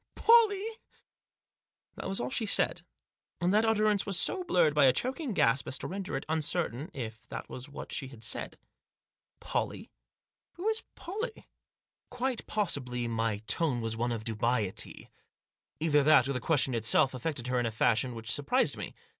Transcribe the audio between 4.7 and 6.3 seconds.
by a choking gasp as to render it